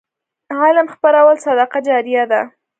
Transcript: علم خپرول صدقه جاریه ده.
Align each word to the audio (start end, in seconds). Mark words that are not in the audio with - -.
علم 0.59 0.87
خپرول 0.93 1.37
صدقه 1.45 1.79
جاریه 1.87 2.23
ده. 2.31 2.41